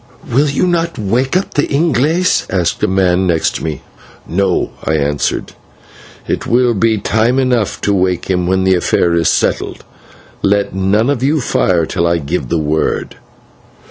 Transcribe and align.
"Will 0.27 0.49
you 0.49 0.65
not 0.65 0.97
wake 0.97 1.37
up 1.37 1.53
the 1.53 1.67
/Inglese/?" 1.67 2.47
asked 2.51 2.79
the 2.79 2.87
man 2.87 3.27
next 3.27 3.57
to 3.57 3.63
me. 3.63 3.81
"No," 4.27 4.71
I 4.83 4.95
answered, 4.95 5.51
"it 6.27 6.47
will 6.47 6.73
be 6.73 6.97
time 6.97 7.37
enough 7.37 7.79
to 7.81 7.93
wake 7.93 8.25
him 8.27 8.47
when 8.47 8.63
the 8.63 8.73
affair 8.73 9.13
is 9.13 9.29
settled. 9.29 9.83
Let 10.41 10.73
none 10.73 11.11
of 11.11 11.21
you 11.21 11.39
fire 11.39 11.85
till 11.85 12.07
I 12.07 12.17
give 12.17 12.49
the 12.49 12.57
word." 12.57 13.17